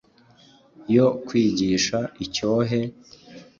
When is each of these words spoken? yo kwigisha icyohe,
yo 0.95 1.05
kwigisha 1.25 1.97
icyohe, 2.25 2.79